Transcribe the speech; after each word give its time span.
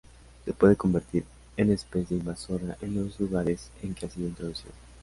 Se 0.45 0.53
puede 0.53 0.75
convertir 0.75 1.25
en 1.57 1.71
especie 1.71 2.17
invasora 2.17 2.75
en 2.81 2.95
los 3.03 3.19
lugares 3.19 3.69
en 3.83 3.93
que 3.93 4.07
ha 4.07 4.09
sido 4.09 4.29
introducida. 4.29 4.71